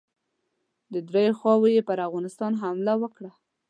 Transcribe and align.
د 0.93 0.95
دریو 1.09 1.37
خواوو 1.39 1.73
یې 1.75 1.81
پر 1.87 1.97
افغانستان 2.07 2.51
حمله 2.61 2.93
وکړه. 3.01 3.31